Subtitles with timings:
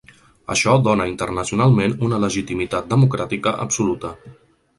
[0.53, 4.15] Això dóna internacionalment una legitimitat democràtica absoluta.